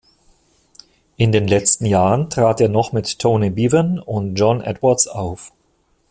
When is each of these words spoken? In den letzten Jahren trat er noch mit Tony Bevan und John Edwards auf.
In 1.15 1.31
den 1.31 1.47
letzten 1.47 1.85
Jahren 1.85 2.31
trat 2.31 2.59
er 2.59 2.69
noch 2.69 2.91
mit 2.91 3.19
Tony 3.19 3.51
Bevan 3.51 3.99
und 3.99 4.33
John 4.35 4.59
Edwards 4.61 5.07
auf. 5.07 5.53